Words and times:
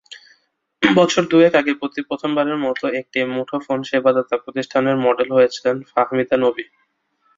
বছর 0.81 1.23
দু-এক 1.31 1.53
আগে 1.61 1.73
প্রথমবারের 2.09 2.57
মতো 2.65 2.85
একটি 2.99 3.17
মুঠোফোন 3.35 3.79
সেবাদাতা 3.89 4.35
প্রতিষ্ঠানের 4.43 4.97
মডেল 5.05 5.29
হয়েছিলেন 5.33 5.75
ফাহমিদা 5.91 6.37
নবী। 6.45 6.65